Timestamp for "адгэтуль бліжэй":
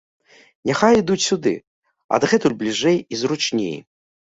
2.19-2.99